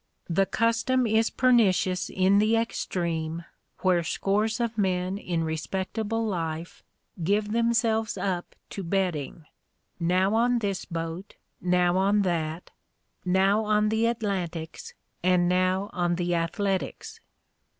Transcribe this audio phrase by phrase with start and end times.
[0.31, 3.45] The custom is pernicious in the extreme
[3.81, 6.81] where scores of men in respectable life
[7.23, 9.45] give themselves up to betting,
[9.99, 12.71] now on this boat now on that
[13.25, 17.19] now on the Atlantics and now on the Athletics.